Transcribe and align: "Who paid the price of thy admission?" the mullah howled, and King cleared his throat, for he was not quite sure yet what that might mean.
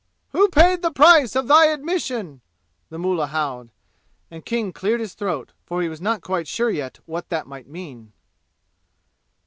"Who 0.31 0.49
paid 0.49 0.81
the 0.81 0.89
price 0.89 1.35
of 1.35 1.47
thy 1.47 1.67
admission?" 1.67 2.41
the 2.89 2.97
mullah 2.97 3.27
howled, 3.27 3.69
and 4.31 4.43
King 4.43 4.73
cleared 4.73 4.99
his 4.99 5.13
throat, 5.13 5.51
for 5.63 5.83
he 5.83 5.89
was 5.89 6.01
not 6.01 6.21
quite 6.23 6.47
sure 6.47 6.71
yet 6.71 6.97
what 7.05 7.29
that 7.29 7.45
might 7.45 7.67
mean. 7.67 8.11